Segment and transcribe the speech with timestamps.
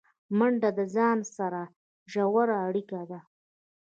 [0.37, 1.61] منډه د ځان سره
[2.11, 3.19] ژوره اړیکه ده